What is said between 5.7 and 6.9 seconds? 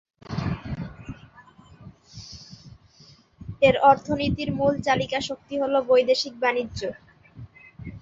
বৈদেশিক বাণিজ্য।